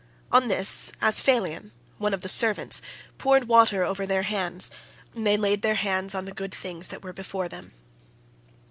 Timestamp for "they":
5.27-5.37